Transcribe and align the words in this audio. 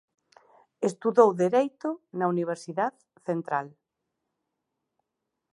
Estudou 0.89 1.29
Dereito 1.43 1.89
na 2.17 2.25
Universidad 2.33 2.93
Central. 3.27 3.67